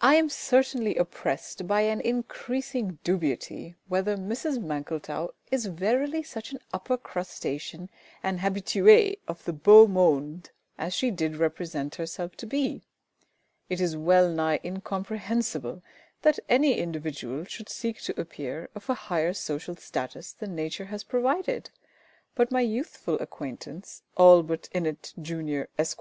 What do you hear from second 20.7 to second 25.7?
has provided; but my youthful acquaintance, ALLBUTT INNETT, Jun.,